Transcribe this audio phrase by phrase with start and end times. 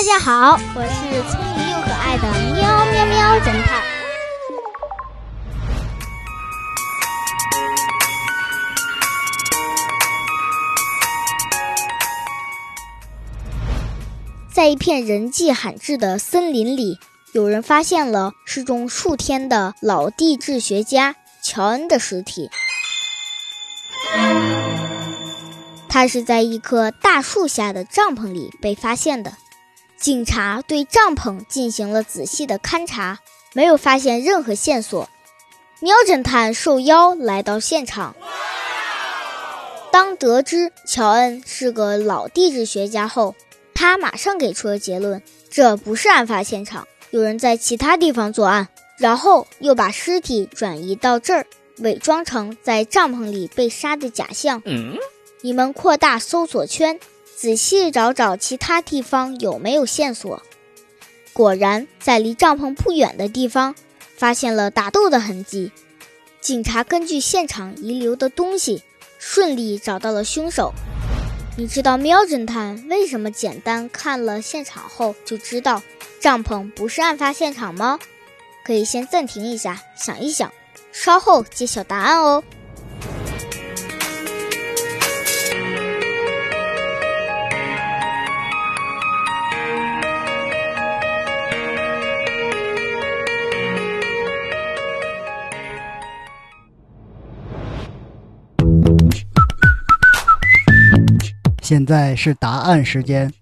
[0.00, 2.22] 大家好，我是聪明又可爱的
[2.54, 3.82] 喵喵喵侦探。
[14.50, 16.98] 在一片人迹罕至的森林里，
[17.34, 22.48] 有人发现了失踪数天的老地质学家乔恩的尸体。
[25.90, 29.34] 他是在一棵大树下的帐篷里被发现的。
[30.00, 33.18] 警察对帐篷进行了仔细的勘察，
[33.52, 35.10] 没有发现任何线索。
[35.80, 38.16] 喵侦探受邀来到现场。
[39.92, 43.34] 当得知乔恩是个老地质学家后，
[43.74, 51.46] 他马上给出了结论：这不是案发现场，有人在其他地方作案，然后又把尸体转移到这儿，
[51.80, 54.62] 伪装成在帐篷里被杀的假象。
[55.42, 56.98] 你们扩大搜索圈，
[57.40, 60.42] 仔细找找其他地方有没有线索。
[61.32, 63.74] 果然，在离帐篷不远的地方
[64.14, 65.72] 发现了打斗的痕迹。
[66.42, 68.82] 警察根据现场遗留的东西，
[69.18, 70.74] 顺利找到了凶手。
[71.56, 75.82] 你知道喵侦探为什么简单看了现场后就知道
[76.20, 77.98] 帐篷不是案发现场吗？
[78.66, 80.52] 可以先暂停一下，想一想，
[80.92, 82.44] 稍后揭晓答案哦。
[101.70, 103.32] 现在是答案时间。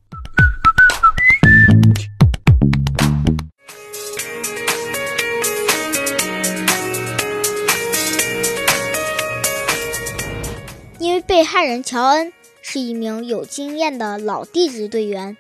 [10.99, 15.35] 因为被害人乔恩是一名有经验的老地质队员，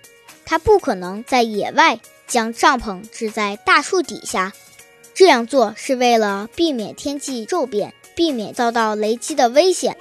[0.46, 4.54] 他不可能在野外将帐篷支在大树底下。
[5.12, 9.94] 这样做是为了避免天气骤变，避免遭到雷击的危险。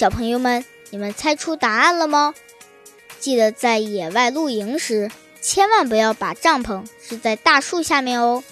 [0.00, 2.34] 小朋友们，你们猜出答案了吗？
[3.18, 5.10] 记得在野外露营时，
[5.42, 8.42] 千万不要把帐篷支在大树下面哦。